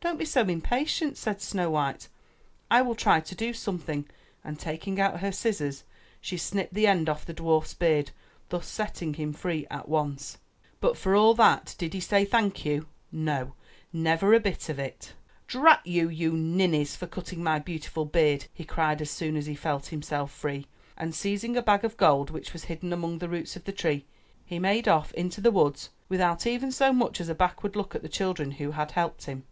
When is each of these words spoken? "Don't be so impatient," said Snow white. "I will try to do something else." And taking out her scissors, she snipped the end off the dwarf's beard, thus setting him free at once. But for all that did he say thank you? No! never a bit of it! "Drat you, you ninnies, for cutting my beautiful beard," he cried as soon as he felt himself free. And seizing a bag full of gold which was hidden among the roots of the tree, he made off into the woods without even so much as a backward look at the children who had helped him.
"Don't 0.00 0.18
be 0.18 0.24
so 0.24 0.40
impatient," 0.40 1.16
said 1.16 1.40
Snow 1.40 1.70
white. 1.70 2.08
"I 2.70 2.82
will 2.82 2.96
try 2.96 3.20
to 3.20 3.34
do 3.34 3.52
something 3.52 3.98
else." 4.04 4.08
And 4.42 4.58
taking 4.58 4.98
out 4.98 5.20
her 5.20 5.30
scissors, 5.30 5.84
she 6.20 6.38
snipped 6.38 6.72
the 6.74 6.86
end 6.88 7.08
off 7.08 7.24
the 7.26 7.34
dwarf's 7.34 7.74
beard, 7.74 8.10
thus 8.48 8.66
setting 8.66 9.14
him 9.14 9.32
free 9.32 9.66
at 9.70 9.88
once. 9.88 10.38
But 10.80 10.96
for 10.96 11.14
all 11.14 11.34
that 11.34 11.76
did 11.78 11.92
he 11.92 12.00
say 12.00 12.24
thank 12.24 12.64
you? 12.64 12.86
No! 13.12 13.52
never 13.92 14.34
a 14.34 14.40
bit 14.40 14.70
of 14.70 14.78
it! 14.80 15.12
"Drat 15.46 15.82
you, 15.86 16.08
you 16.08 16.32
ninnies, 16.32 16.96
for 16.96 17.06
cutting 17.06 17.42
my 17.44 17.58
beautiful 17.60 18.06
beard," 18.06 18.46
he 18.54 18.64
cried 18.64 19.00
as 19.02 19.10
soon 19.10 19.36
as 19.36 19.46
he 19.46 19.54
felt 19.54 19.88
himself 19.88 20.32
free. 20.32 20.66
And 20.96 21.14
seizing 21.14 21.56
a 21.56 21.62
bag 21.62 21.82
full 21.82 21.88
of 21.90 21.96
gold 21.98 22.30
which 22.30 22.52
was 22.54 22.64
hidden 22.64 22.92
among 22.92 23.18
the 23.18 23.28
roots 23.28 23.54
of 23.54 23.64
the 23.64 23.70
tree, 23.72 24.06
he 24.44 24.58
made 24.58 24.88
off 24.88 25.12
into 25.12 25.40
the 25.42 25.52
woods 25.52 25.90
without 26.08 26.46
even 26.46 26.72
so 26.72 26.92
much 26.92 27.20
as 27.20 27.28
a 27.28 27.34
backward 27.34 27.76
look 27.76 27.94
at 27.94 28.02
the 28.02 28.08
children 28.08 28.52
who 28.52 28.72
had 28.72 28.92
helped 28.92 29.26
him. 29.26 29.44